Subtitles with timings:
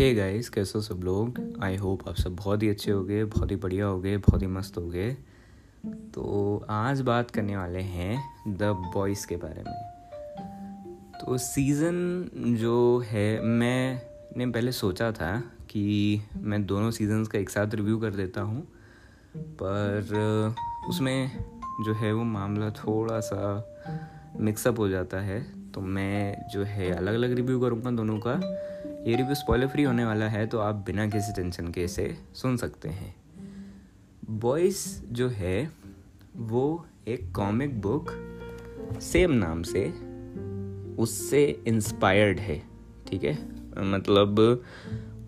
[0.00, 1.38] Hey guys कैसे हो सब लोग?
[1.62, 4.42] आई होप आप सब बहुत ही अच्छे हो गए बहुत ही बढ़िया हो गए बहुत
[4.42, 5.12] ही मस्त हो गए
[5.86, 8.62] तो आज बात करने वाले हैं द
[8.94, 9.74] बॉयज़ के बारे में।
[11.20, 17.74] तो सीज़न जो है, मैंने पहले सोचा था कि मैं दोनों सीजन्स का एक साथ
[17.74, 18.68] रिव्यू कर देता हूँ।
[19.36, 20.54] पर,
[20.88, 21.44] उसमें
[21.84, 23.74] जो है वो मामला थोड़ा सा
[24.40, 28.66] मिक्सअप हो जाता है। तो मैं जो है अलग अलग रिव्यू करूँगा दोनों का।
[29.00, 32.56] ये रिव्यू स्पॉइलर फ्री होने वाला है तो आप बिना किसी टेंशन के इसे सुन
[32.56, 33.14] सकते हैं।
[34.30, 35.72] बॉयस जो है,
[36.36, 38.10] वो एक कॉमिक बुक
[39.02, 39.84] सेम नाम से,
[41.02, 42.62] उससे इंस्पायर्ड है,
[43.10, 43.38] ठीक है?
[43.84, 44.62] मतलब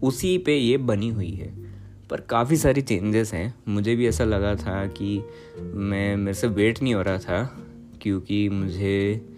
[0.03, 1.63] उसी पे ये बनी हुई है।
[2.11, 5.23] पर काफ़ी सारी चेंजेस हैं। मुझे भी ऐसा लगा था कि
[5.59, 7.59] मैं, मेरे से वेट नहीं हो रहा था,
[8.03, 9.29] क्योंकि मुझे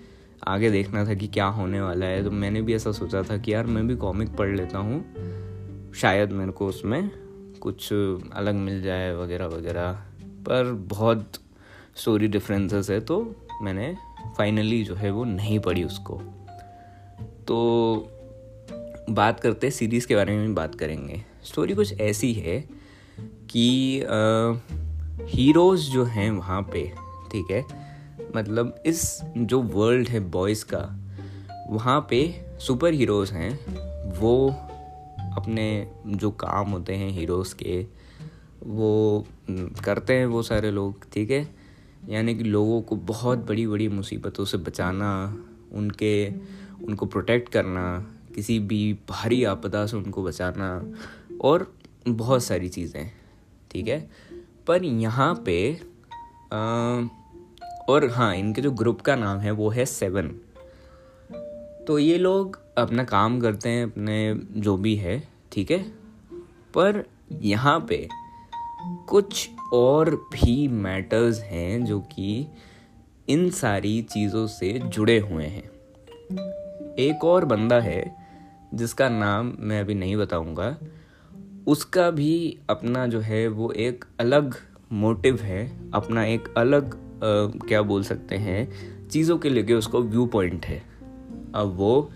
[0.46, 3.52] आगे देखना था कि क्या होने वाला है। तो मैंने भी ऐसा सोचा था कि
[3.54, 7.10] यार, मैं भी कॉमिक पढ़ लेता हूँ। शायद मेरे को उसमें
[7.60, 9.92] कुछ अलग मिल जाए वगैरह वगैरह।
[10.46, 11.32] पर बहुत
[11.96, 13.20] स्टोरी डिफरेंसेस है तो
[13.62, 13.94] मैंने
[14.38, 16.20] फाइनली जो है वो नहीं पढ़ी उसको।
[17.46, 17.56] तो
[19.10, 22.58] बात करते सीरीज़ के बारे में भी बात करेंगे। स्टोरी कुछ ऐसी है
[23.50, 24.04] कि
[25.28, 26.82] हीरोज़ जो हैं वहाँ पे,
[27.32, 27.62] ठीक है
[28.36, 30.98] मतलब इस जो वर्ल्ड है बॉयज़ का
[31.70, 33.60] वहाँ पे सुपर हीरोज़ हैं
[34.18, 34.48] वो
[35.36, 37.86] अपने जो काम होते हैं हीरोज़ के
[38.62, 39.26] वो
[39.84, 41.54] करते हैं वो सारे लोग ठीक है?
[42.08, 45.38] यानी कि लोगों को बहुत बड़ी बड़ी मुसीबतों से बचाना
[45.72, 46.30] उनके
[46.84, 50.92] उनको प्रोटेक्ट करना किसी भी भारी आपदा से उनको बचाना
[51.40, 51.74] और
[52.08, 53.10] बहुत सारी चीज़ें
[53.70, 54.10] ठीक है?
[54.66, 55.80] पर यहाँ पे
[56.52, 57.23] आ,
[57.88, 60.28] और हाँ इनके जो ग्रुप का नाम है, वो है सेवन
[61.86, 65.78] तो ये लोग अपना काम करते हैं, अपने जो भी है, ठीक है?
[66.74, 68.08] पर यहाँ पे
[69.08, 72.46] कुछ और भी मैटर्स हैं जो कि
[73.28, 75.70] इन सारी चीज़ों से जुड़े हुए हैं।
[76.94, 78.16] एक और बंदा है,
[78.74, 80.76] जिसका नाम मैं अभी नहीं बताऊँगा।
[81.66, 84.54] उसका भी अपना जो है, वो एक अलग
[84.92, 87.03] मोटिव है, अपना एक अलग
[87.68, 90.82] क्या बोल सकते हैं चीज़ों के लेके उसको व्यू पॉइंट है।
[91.54, 92.10] अब वो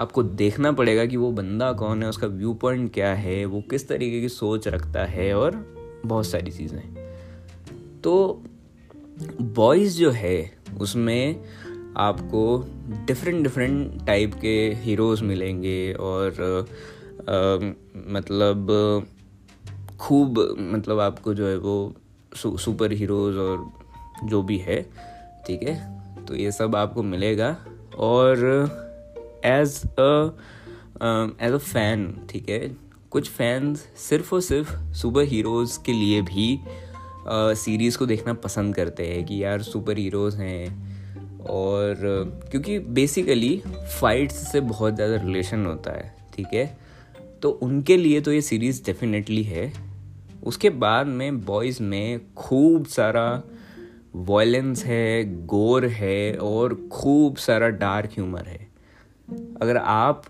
[0.00, 3.88] आपको देखना पड़ेगा कि वो बंदा कौन है उसका व्यू पॉइंट क्या है वो किस
[3.88, 5.56] तरीके की सोच रखता है और
[6.06, 6.82] बहुत सारी चीज़ें।
[8.04, 8.42] तो
[9.40, 11.44] बॉयज़ जो है उसमें
[11.96, 12.66] आपको
[13.06, 16.30] डिफरेंट डिफरेंट टाइप के हीरोज़ मिलेंगे और
[17.20, 17.58] आ,
[18.12, 19.06] मतलब
[20.00, 21.94] खूब मतलब आपको जो है वो
[22.36, 23.79] सुपर हीरोज़ और
[24.24, 24.82] जो भी है
[25.46, 26.24] ठीक है?
[26.24, 27.56] तो ये सब आपको मिलेगा।
[27.98, 28.38] और
[29.44, 30.30] as a
[31.42, 32.76] as a fan ठीक है?
[33.10, 36.58] कुछ फैंस सिर्फ़ और सिर्फ़ सुपर हीरोज़ के लिए भी
[37.28, 42.78] सीरीज़ uh, को देखना पसंद करते हैं कि यार सुपर हीरोज़ हैं। और uh, क्योंकि
[42.78, 43.62] बेसिकली
[44.00, 46.78] फाइट्स से बहुत ज़्यादा रिलेशन होता है ठीक है?
[47.42, 49.72] तो उनके लिए तो ये सीरीज़ डेफिनेटली है।
[50.42, 53.42] उसके बाद में बॉयज़ में खूब सारा
[54.14, 58.68] वॉयलेंस है गोर है और खूब सारा डार्क ह्यूमर है।
[59.62, 60.22] अगर आप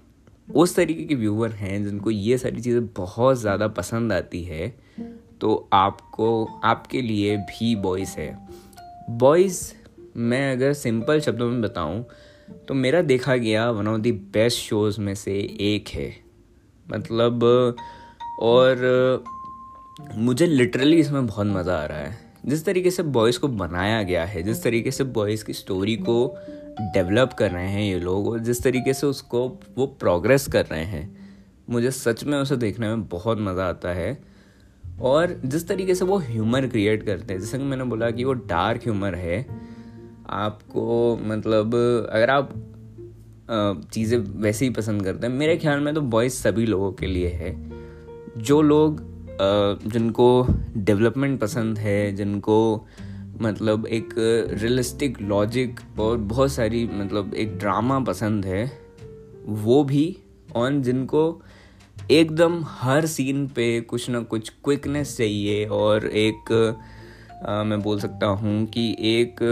[0.55, 4.69] उस तरीके के व्यूवर हैं जिनको ये सारी चीज़ें बहुत ज़्यादा पसंद आती है
[5.41, 8.37] तो आपको, आपके लिए भी बॉयज़ है।
[9.11, 9.63] बॉयज़
[10.17, 12.05] मैं अगर सिंपल शब्दों में बताऊँ
[12.69, 16.11] तो मेरा देखा गया one of the best shows में से एक है।
[16.87, 17.45] मतलब
[18.41, 19.25] और
[20.17, 24.25] मुझे लिटरली इसमें बहुत मज़ा आ रहा है। जिस तरीके से बॉयज़ को बनाया गया
[24.25, 26.37] है, जिस तरीके से बॉयज़ की स्टोरी को
[26.95, 29.47] डेवलप कर रहे हैं ये लोग और जिस तरीके से उसको
[29.77, 31.19] वो प्रोग्रेस कर रहे हैं,
[31.71, 34.19] मुझे सच में उसे देखने में बहुत मज़ा आता है।
[35.01, 38.33] और जिस तरीके से वो ह्यूमर क्रिएट करते हैं, जैसे कि मैंने बोला कि वो
[38.33, 39.47] डार्क ह्यूमर है,
[40.31, 41.75] आपको मतलब
[42.11, 42.53] अगर आप
[43.93, 47.29] चीज़ें वैसे ही पसंद करते हैं, मेरे ख्याल में तो बॉयज़ सभी लोगों के लिए
[47.31, 47.55] है।
[48.39, 49.01] जो लोग
[49.87, 50.47] जिनको
[50.77, 52.87] डेवलपमेंट पसंद है जिनको
[53.41, 54.15] मतलब एक
[54.51, 58.73] रियलिस्टिक लॉजिक और बहुत सारी मतलब एक ड्रामा पसंद है
[59.47, 60.19] वो भी
[60.57, 61.43] और जिनको
[62.11, 66.75] एकदम हर सीन पे कुछ ना कुछ क्विकनेस चाहिए और एक
[67.49, 69.43] आ, मैं बोल सकता हूँ कि एक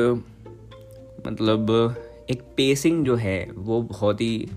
[1.26, 1.70] मतलब
[2.30, 4.48] एक पेसिंग जो है वो बहुत ही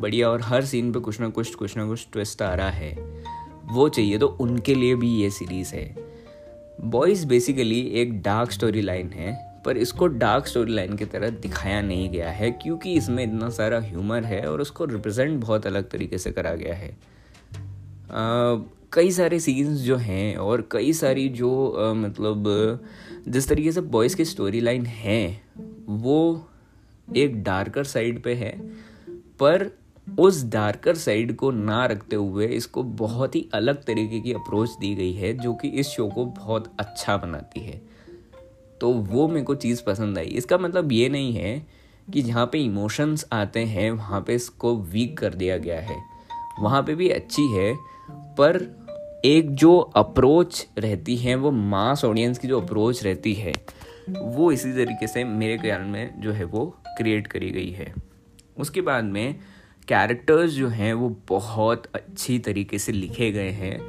[0.00, 3.18] बढ़िया और हर सीन पे कुछ ना कुछ कुछ ना कुछ ट्विस्ट आ रहा है।
[3.72, 5.94] वो चाहिए तो उनके लिए भी ये सीरीज़ है।
[6.80, 11.80] बॉयज़ बेसिकली एक डार्क स्टोरी लाइन है पर इसको डार्क स्टोरी लाइन की तरह दिखाया
[11.80, 16.18] नहीं गया है क्योंकि इसमें इतना सारा ह्यूमर है और उसको रिप्रेजेंट बहुत अलग तरीके
[16.18, 16.96] से करा गया है।
[18.92, 22.44] कई सारे सीन्स जो हैं और कई सारी जो आ, मतलब
[23.28, 25.40] जिस तरीके से बॉयज़ की स्टोरी लाइन है
[25.86, 26.48] वो
[27.16, 28.58] एक डार्कर साइड पे है
[29.10, 29.70] पर
[30.18, 34.94] उस डार्कर साइड को ना रखते हुए इसको बहुत ही अलग तरीके की अप्रोच दी
[34.94, 37.82] गई है, जो कि इस शो को बहुत अच्छा बनाती है।
[38.80, 41.66] तो वो मेरे को चीज़ पसंद आई। इसका मतलब ये नहीं है
[42.12, 46.02] कि जहाँ पे इमोशंस आते हैं, वहाँ पे इसको वीक कर दिया गया है।
[46.60, 47.76] वहाँ पे भी अच्छी है,
[48.10, 48.78] पर
[49.24, 53.52] एक जो अप्रोच रहती है, वो मास ऑडियंस की जो अप्रोच रहती है,
[54.10, 57.94] वो इसी तरीके से मेरे ख्याल में जो है वो क्रिएट करी गई है।
[58.58, 59.34] उसके बाद में
[59.88, 63.80] कैरेक्टर्स जो हैं, वो बहुत अच्छी तरीके से लिखे गए हैं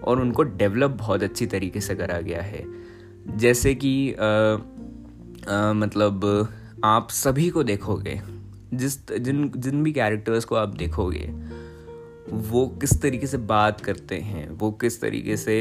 [0.00, 2.64] और उनको डेवलप बहुत अच्छी तरीके से करा गया है।
[3.36, 4.10] जैसे कि
[5.76, 6.48] मतलब
[6.84, 8.20] आप सभी को देखोगे,
[8.74, 11.26] जिस, जिन जिन भी कैरेक्टर्स को आप देखोगे,
[12.48, 15.60] वो किस तरीके से बात करते हैं, वो किस तरीके से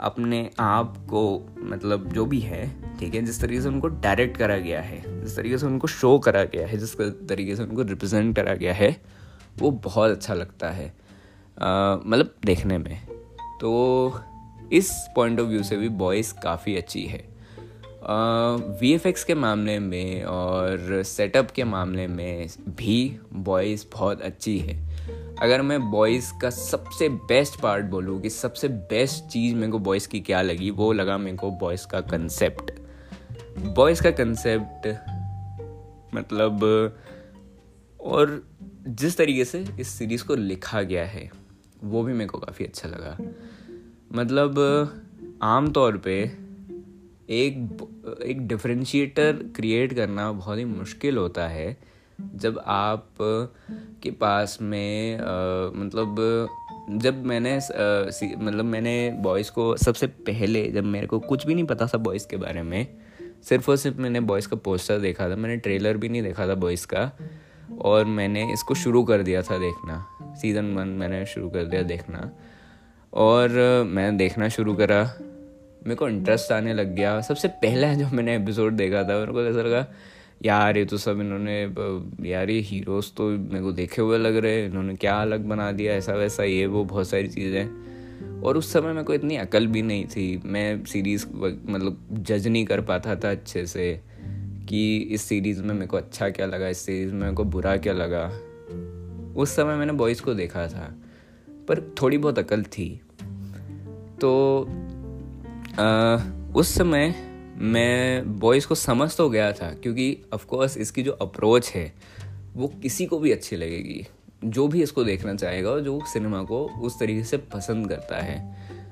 [0.00, 1.22] अपने आप को
[1.60, 2.66] मतलब जो भी है,
[3.00, 6.18] ठीक है, जिस तरीके से उनको डायरेक्ट करा गया है, जिस तरीके से उनको शो
[6.18, 8.90] करा गया है, जिस तरीके से उनको रिप्रेजेंट करा गया है
[9.60, 10.86] वो बहुत अच्छा लगता है
[11.56, 13.00] मतलब देखने में।
[13.60, 14.20] तो
[14.72, 17.26] इस पॉइंट ऑफ़ व्यू से भी बॉयज़ काफ़ी अच्छी है।
[18.80, 24.58] वी एफ़ एक्स के मामले में और सेटअप के मामले में भी बॉयज़ बहुत अच्छी
[24.58, 24.76] है।
[25.42, 30.08] अगर मैं बॉयज़ का सबसे बेस्ट पार्ट बोलूँ कि सबसे बेस्ट चीज़ मेरे को बॉयज़
[30.08, 32.70] की क्या लगी, वो लगा मेरे को बॉयज़ का कंसेप्ट
[33.58, 34.86] बॉयज़ का कंसेप्ट
[36.14, 36.64] मतलब
[38.00, 38.42] और
[38.86, 41.30] जिस तरीके से इस सीरीज़ को लिखा गया है
[41.84, 43.18] वो भी मेरे को काफ़ी अच्छा लगा।
[44.12, 44.58] मतलब
[45.42, 46.20] आम तौर पे
[47.30, 47.88] एक
[48.26, 51.76] एक डिफ्रेंशिएटर क्रिएट करना बहुत ही मुश्किल होता है
[52.34, 53.08] जब आप
[54.02, 55.22] के पास में आ,
[55.74, 56.16] मतलब
[56.90, 57.60] जब मैंने आ,
[58.38, 62.28] मतलब मैंने बॉयज़ को सबसे पहले जब मेरे को कुछ भी नहीं पता था बॉयज़
[62.28, 62.86] के बारे में
[63.42, 66.54] सिर्फ़ और सिर्फ़ मैंने बॉयज़ का पोस्टर देखा था मैंने ट्रेलर भी नहीं देखा था
[66.54, 67.12] बॉयज़ का
[67.80, 72.30] और मैंने इसको शुरू कर दिया था देखना। सीज़न वन मैंने शुरू कर दिया देखना।
[73.14, 73.48] और
[73.86, 75.14] मैं देखना शुरू करा।
[75.86, 79.42] मेरे को इंटरेस्ट आने लग गया। सबसे पहला जो मैंने एपिसोड देखा था, मेरे को
[79.42, 79.86] ऐसा लगा,
[80.44, 81.62] यार, ये तो सब इन्होंने
[82.30, 85.92] यार, ये हीरोज़ तो मेरे को देखे हुए लग रहे इन्होंने क्या अलग बना दिया,
[85.92, 87.88] ऐसा वैसा, ये वो, बहुत सारी चीज़ें।
[88.42, 91.26] और उस समय मेरे को इतनी अकल भी नहीं थी। मैं सीरीज़
[91.66, 94.00] मतलब जज नहीं कर पाता था अच्छे से।
[94.68, 97.76] कि इस सीरीज़ में मेरे को अच्छा क्या लगा इस सीरीज़ में मेरे को बुरा
[97.76, 98.24] क्या लगा।
[99.36, 100.94] उस समय मैंने बॉयज़ को देखा था
[101.68, 103.00] पर थोड़ी बहुत अकल थी।
[104.20, 104.68] तो
[105.78, 106.16] आ,
[106.56, 107.14] उस समय
[107.56, 111.92] मैं बॉयज़ को समझ तो गया था क्योंकि ऑफकोर्स इसकी जो अप्रोच है
[112.54, 114.06] वो किसी को भी अच्छी लगेगी।
[114.44, 118.38] जो भी इसको देखना चाहेगा जो सिनेमा को उस तरीके से पसंद करता है।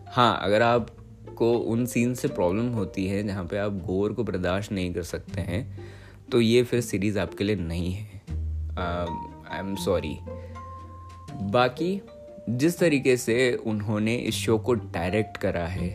[0.08, 0.62] हाँ अगर
[1.36, 5.02] आपको उन सीन से प्रॉब्लम होती है जहाँ पे आप गोर को बर्दाश्त नहीं कर
[5.02, 5.60] सकते हैं
[6.32, 8.20] तो ये फिर सीरीज़ आपके लिए नहीं है।
[8.78, 10.16] आई एम सॉरी
[11.52, 12.00] बाकी,
[12.48, 13.36] जिस तरीके से
[13.66, 15.88] उन्होंने इस शो को डायरेक्ट करा है,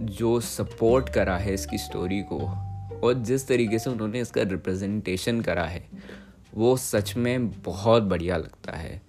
[0.00, 2.38] जो सपोर्ट करा है इसकी स्टोरी को,
[2.98, 5.84] और जिस तरीके से उन्होंने इसका रिप्रेजेंटेशन करा है,
[6.54, 9.00] वो सच में बहुत बढ़िया लगता है।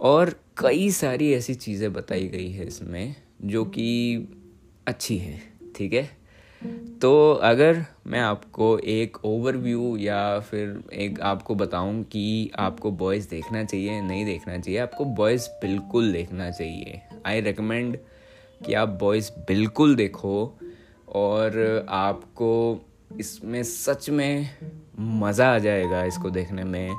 [0.00, 3.88] और कई सारी ऐसी चीज़ें बताई गई है इसमें, जो कि
[4.88, 5.38] अच्छी है,
[5.76, 6.18] ठीक है?
[7.02, 13.64] तो अगर मैं आपको एक ओवरव्यू या फिर एक आपको बताऊँ कि आपको बॉयज़ देखना
[13.64, 17.96] चाहिए, नहीं देखना चाहिए, आपको बॉयज़ बिल्कुल देखना चाहिए। आई रिकमेंड
[18.66, 20.58] कि आप बॉयज़ बिल्कुल देखो
[21.14, 22.80] और आपको
[23.20, 24.48] इसमें सच में
[25.00, 26.96] मज़ा आ जाएगा इसको देखने में।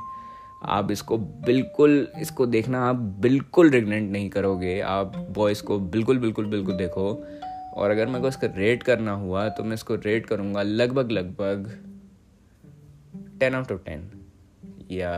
[0.62, 6.46] आप इसको बिल्कुल, इसको देखना आप बिल्कुल रिग्नेंट नहीं करोगे। आप बॉयज़ को बिल्कुल बिल्कुल
[6.46, 7.12] बिल्कुल देखो।
[7.74, 11.70] और अगर मेरे को इसका रेट करना हुआ तो मैं इसको रेट करूँगा लगभग लगभग
[13.40, 14.10] टेन आउट ऑफ़ टेन
[14.90, 15.12] या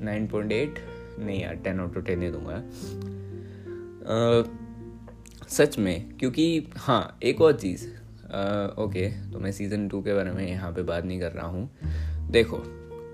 [0.00, 0.78] नाइन पॉइंट एट
[1.18, 2.62] नहीं यार टेन आउट ऑफ़ टेन ही दूँगा।
[5.48, 7.86] सच में, क्योंकि हाँ एक और चीज़
[8.78, 11.70] ओके तो मैं सीज़न टू के बारे में यहाँ पे बात नहीं कर रहा हूँ।
[12.30, 12.62] देखो,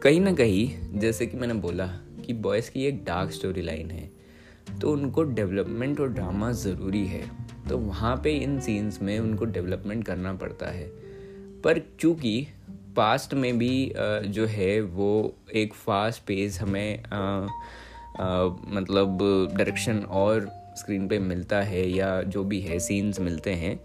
[0.03, 1.87] कहीं ना कहीं, जैसे कि मैंने बोला
[2.27, 4.11] कि बॉयज़ की एक डार्क स्टोरी लाइन है
[4.81, 7.23] तो उनको डेवलपमेंट और ड्रामा ज़रूरी है।
[7.69, 10.87] तो वहाँ पे इन सीन्स में उनको डेवलपमेंट करना पड़ता है।
[11.65, 12.47] पर चूँकि
[12.97, 13.93] पास्ट में भी
[14.27, 17.19] जो है वो एक फास्ट पेज हमें आ,
[18.21, 19.19] आ, मतलब
[19.55, 23.81] डायरेक्शन और स्क्रीन पे मिलता है या जो भी है सीन्स मिलते हैं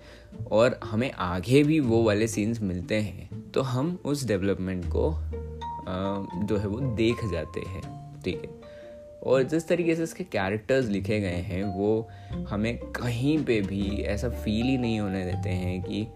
[0.52, 5.12] और हमें आगे भी वो वाले सीन्स मिलते हैं तो हम उस डेवलपमेंट को
[6.46, 7.82] जो है वो देख जाते हैं।
[8.22, 8.59] ठीक है।
[9.24, 12.10] और जिस तरीके से इसके कैरेक्टर्स लिखे गए हैं वो
[12.50, 16.08] हमें कहीं पे भी ऐसा फील ही नहीं होने देते हैं कि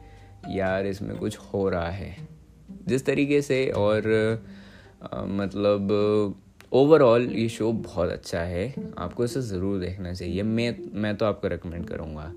[0.59, 2.15] यार इसमें कुछ हो रहा है।
[2.87, 4.07] जिस तरीके से और
[5.03, 5.91] आ, मतलब
[6.71, 11.47] ओवरऑल ये शो बहुत अच्छा है। आपको इसे ज़रूर देखना चाहिए। मैं मैं तो आपको
[11.47, 12.33] रेकमेंड करूँगा।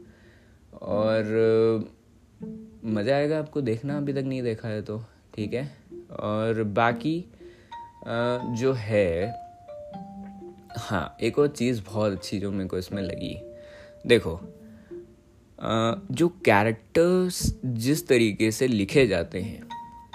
[0.82, 1.88] और
[2.84, 4.98] मज़ा आएगा आपको देखना। अभी तक नहीं देखा है तो
[5.34, 5.64] ठीक है?
[6.20, 7.18] और बाकी
[8.08, 9.45] जो है
[10.78, 13.36] हाँ एक और चीज़ बहुत अच्छी जो मेरे को इसमें लगी।
[14.06, 14.38] देखो
[15.58, 19.62] जो कैरेक्टर्स जिस तरीके से लिखे जाते हैं,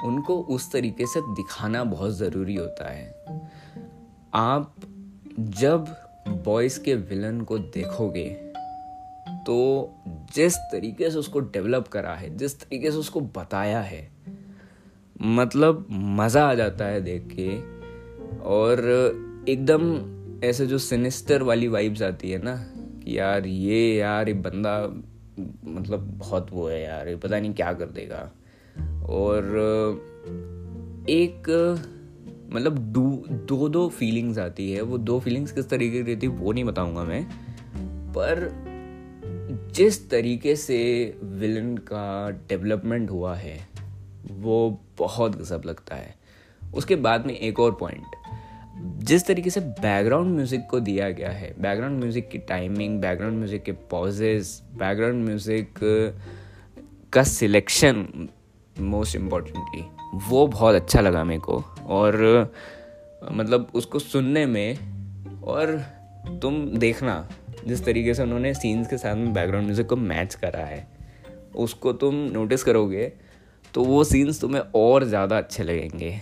[0.05, 3.39] उनको उस तरीके से दिखाना बहुत ज़रूरी होता है।
[4.33, 4.75] आप
[5.39, 5.87] जब
[6.45, 8.29] बॉयज़ के विलन को देखोगे
[9.45, 9.57] तो
[10.35, 14.09] जिस तरीके से उसको डेवलप करा है, जिस तरीके से उसको बताया है
[15.17, 17.49] मतलब मज़ा आ जाता है देख के।
[18.49, 18.79] और
[19.49, 19.89] एकदम
[20.43, 24.87] ऐसे जो सिनिस्टर वाली वाइब्स आती है ना, कि यार ये यार ये बंदा
[25.65, 28.31] मतलब बहुत वो है यार, ये पता नहीं क्या कर देगा।
[29.05, 29.43] और,
[31.09, 31.49] एक
[32.53, 36.33] मतलब दो दो दो फीलिंग्स आती है। वो दो फीलिंग्स किस तरीके की रहती है,
[36.33, 37.27] वो नहीं बताऊँगा मैं।
[38.11, 38.51] पर
[39.73, 40.79] जिस तरीके से
[41.23, 43.67] विलन का डेवलपमेंट हुआ है,
[44.31, 46.15] वो बहुत गजब लगता है।
[46.73, 48.20] उसके बाद में एक और पॉइंट
[48.81, 53.63] जिस तरीके से बैकग्राउंड म्यूज़िक को दिया गया है बैकग्राउंड म्यूज़िक की टाइमिंग बैकग्राउंड म्यूज़िक
[53.63, 55.79] के पॉजेस बैकग्राउंड म्यूज़िक
[57.13, 58.05] का सिलेक्शन
[58.75, 59.83] मोस्ट इम्पॉर्टेंटली
[60.29, 62.51] वो बहुत अच्छा लगा मेरे को। और
[63.31, 64.77] मतलब उसको सुनने में
[65.43, 65.77] और
[66.41, 67.27] तुम देखना,
[67.67, 70.87] जिस तरीके से उन्होंने सीन्स के साथ में बैकग्राउंड म्यूज़िक को मैच करा है,
[71.55, 73.11] उसको तुम नोटिस करोगे
[73.73, 76.19] तो वो सीन्स तुम्हें और ज़्यादा अच्छे लगेंगे।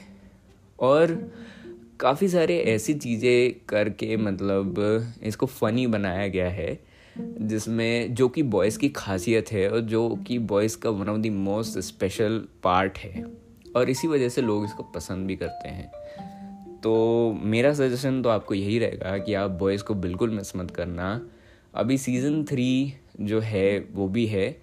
[0.79, 1.17] और
[1.99, 4.75] काफ़ी सारे ऐसी चीज़ें करके मतलब
[5.23, 6.79] इसको फ़नी बनाया गया है,
[7.41, 11.27] जिसमें जो कि बॉयज़ की खासियत है और जो कि बॉयज़ का one of the
[11.27, 13.25] most special part है।
[13.75, 15.91] और इसी वजह से लोग इसको पसंद भी करते हैं।
[16.83, 16.93] तो
[17.41, 21.29] मेरा सजेशन तो आपको यही रहेगा कि आप बॉयज़ को बिल्कुल मिस मत करना।
[21.75, 24.61] अभी सीज़न थ्री जो है, वो भी है।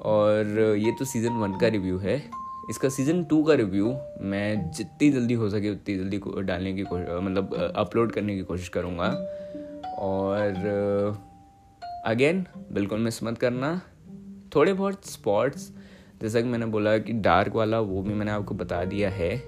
[0.00, 0.46] और
[0.78, 5.34] ये तो सीज़न वन का रिव्यू है। इसका सीज़न टू का रिव्यू मैं जितनी जल्दी
[5.34, 6.82] हो सके उतनी जल्दी डालने की
[7.20, 9.08] मतलब अपलोड करने की कोशिश करूँगा।
[9.98, 10.48] और
[12.06, 13.80] अगेन बिल्कुल मिस मत करना।
[14.54, 15.72] थोड़े बहुत स्पॉट्स
[16.22, 19.44] जैसा कि मैंने बोला कि डार्क वाला वो भी मैंने आपको बता दिया है।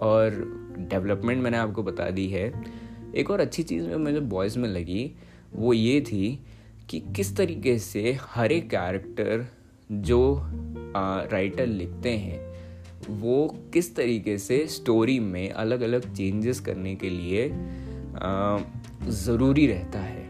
[0.00, 0.30] और
[0.78, 2.64] डेवलपमेंट मैंने आपको बता दी है।
[3.16, 5.12] एक और अच्छी चीज़ जो मुझे बॉयज़ में लगी
[5.54, 6.44] वो ये थी
[6.90, 9.46] कि किस तरीके से हर एक कैरेक्टर
[9.92, 10.36] जो
[10.96, 12.45] आ, राइटर लिखते हैं
[13.10, 17.48] वो किस तरीके से स्टोरी में अलग अलग चेंजेस करने के लिए
[19.14, 20.28] ज़रूरी रहता है?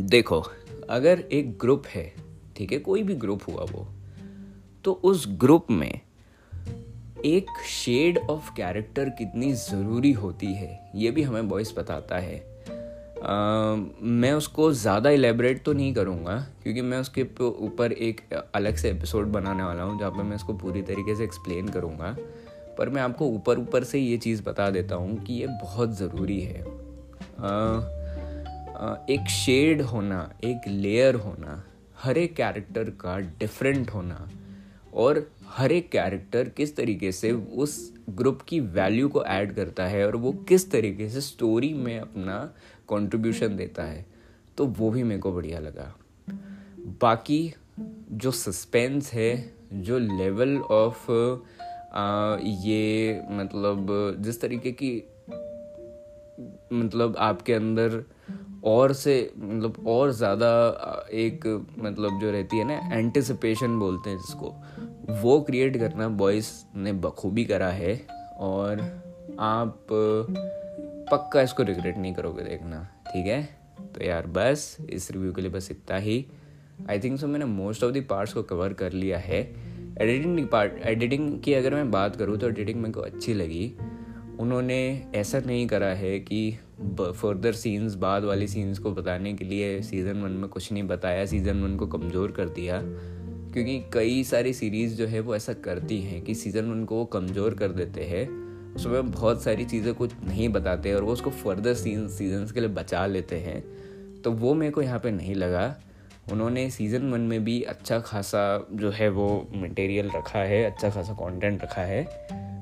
[0.00, 0.42] देखो,
[0.90, 2.12] अगर एक ग्रुप है,
[2.56, 3.86] ठीक है, कोई भी ग्रुप हुआ वो
[4.84, 6.00] तो उस ग्रुप में
[7.24, 12.49] एक शेड ऑफ़ कैरेक्टर कितनी ज़रूरी होती है, ये भी हमें बॉयस बताता है।
[13.22, 18.20] मैं उसको ज़्यादा एलेबरेट तो नहीं करूँगा, क्योंकि मैं उसके ऊपर एक
[18.54, 22.16] अलग से एपिसोड बनाने वाला हूँ, जहाँ पर मैं इसको पूरी तरीके से एक्सप्लेन करूँगा।
[22.78, 26.40] पर मैं आपको ऊपर ऊपर से ये चीज़ बता देता हूँ कि ये बहुत ज़रूरी
[26.40, 26.60] है।
[29.10, 31.62] एक शेड होना, एक लेयर होना,
[32.02, 34.28] हर एक कैरेक्टर का डिफरेंट होना,
[34.94, 37.78] और हर एक कैरेक्टर किस तरीके से उस
[38.10, 42.38] ग्रुप की वैल्यू को ऐड करता है, और वो किस तरीके से स्टोरी में अपना
[42.90, 44.04] कंट्रीब्यूशन देता है
[44.58, 45.92] तो वो भी मेरे को बढ़िया लगा।
[47.00, 47.52] बाकी
[48.12, 51.10] जो सस्पेंस है जो लेवल ऑफ़
[52.64, 53.86] ये मतलब
[54.20, 54.92] जिस तरीके की
[56.72, 58.02] मतलब आपके अंदर
[58.64, 60.48] और से मतलब और ज़्यादा
[61.12, 61.46] एक
[61.78, 64.54] मतलब जो रहती है ना एंटिसिपेशन बोलते हैं जिसको
[65.22, 67.94] वो क्रिएट करना बॉयज़ ने बखूबी करा है।
[68.40, 68.80] और
[69.40, 69.86] आप
[71.10, 73.42] पक्का इसको रिग्रेट नहीं करोगे देखना, ठीक है?
[73.94, 76.26] तो यार बस, इस रिव्यू के लिए बस इतना ही।
[76.90, 79.40] आई थिंक सो मैंने मोस्ट ऑफ़ द पार्ट्स को कवर कर लिया है।
[80.00, 83.72] एडिटिंग पार्ट एडिटिंग की अगर मैं बात करूँ तो एडिटिंग मेरे को अच्छी लगी।
[84.40, 86.58] उन्होंने ऐसा नहीं करा है कि
[87.00, 91.26] फर्दर सीन्स बाद वाली सीन्स को बताने के लिए सीज़न वन में कुछ नहीं बताया
[91.26, 92.80] सीज़न वन को कमज़ोर कर दिया।
[93.52, 97.04] क्योंकि कई सारी सीरीज़ जो है वो ऐसा करती हैं कि सीज़न वन को वो
[97.04, 101.74] कमज़ोर कर देते हैं। उसमें बहुत सारी चीज़ें कुछ नहीं बताते और वो उसको फर्दर
[101.74, 103.62] सीन सीजन्स के लिए बचा लेते हैं।
[104.22, 105.76] तो वो मेरे को यहाँ पे नहीं लगा।
[106.32, 111.12] उन्होंने सीज़न वन में भी अच्छा खासा जो है वो मटेरियल रखा है अच्छा खासा
[111.12, 112.04] कंटेंट रखा है।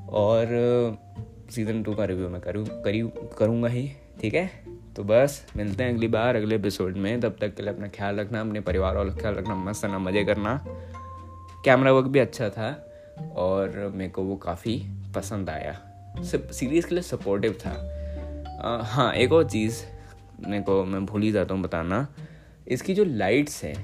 [0.09, 0.47] और
[1.51, 4.51] सीज़न टू का रिव्यू मैं करूँ, करी, करूँगा ही, ठीक है?
[4.97, 8.17] तो बस, मिलते हैं अगली बार, अगले एपिसोड में। तब तक के लिए अपना ख्याल
[8.17, 10.65] रखना, अपने परिवार वालों का ख्याल रखना, मस्त ना, मज़े करना।
[11.65, 12.93] कैमरा वर्क भी अच्छा था
[13.37, 15.88] और मेरे को वो काफ़ी पसंद आया।
[16.23, 17.71] सीरीज़ के लिए सपोर्टिव था।
[18.61, 19.83] आ, हाँ एक और चीज़
[20.47, 22.07] मेरे को मैं भूल ही जाता हूँ बताना।
[22.69, 23.75] इसकी जो लाइट्स है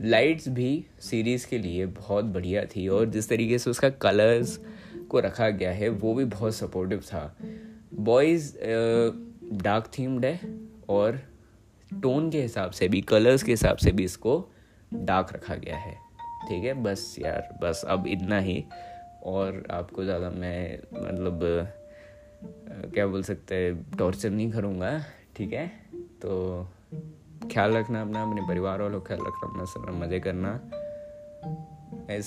[0.00, 4.58] लाइट्स भी सीरीज़ के लिए बहुत बढ़िया थी और जिस तरीके से उसका कलर्स
[5.08, 7.36] को रखा गया है वो भी बहुत सपोर्टिव था।
[7.94, 8.54] बॉयज़
[9.54, 10.40] डार्क थीम्ड है
[10.88, 11.20] और
[11.92, 14.52] टोन के हिसाब से भी कलर्स के हिसाब से भी इसको
[14.94, 15.94] डार्क रखा गया है।
[16.48, 16.74] ठीक है?
[16.74, 18.64] बस यार बस अब इतना ही।
[19.22, 21.40] और आपको ज़्यादा मैं मतलब
[22.94, 24.98] क्या बोल सकते हैं टॉर्चर नहीं करूँगा,
[25.36, 25.66] ठीक है?
[26.22, 26.68] तो
[27.52, 30.60] ख्याल रखना अपना, अपने परिवार वालों का ख्याल रखना अपना, सब मज़े करना।
[32.14, 32.26] इस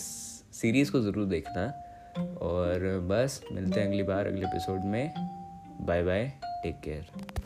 [0.54, 1.66] सीरीज़ को ज़रूर देखना।
[2.42, 5.14] और बस, मिलते हैं अगली बार, अगले एपिसोड में।
[5.82, 6.32] Bye bye
[6.64, 7.44] take care